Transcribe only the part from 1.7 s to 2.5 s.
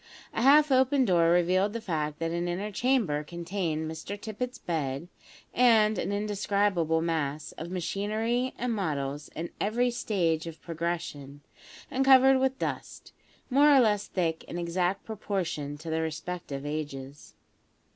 the fact that an